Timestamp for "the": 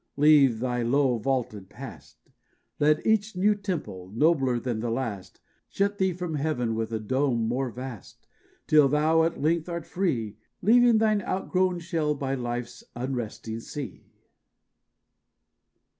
4.79-4.89